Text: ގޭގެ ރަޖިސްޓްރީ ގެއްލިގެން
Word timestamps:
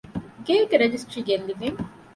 ގޭގެ 0.45 0.75
ރަޖިސްޓްރީ 0.81 1.19
ގެއްލިގެން 1.27 1.79